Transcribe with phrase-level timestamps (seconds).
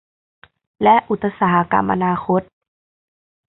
[0.83, 2.41] และอุตสาหกรรมอนาคต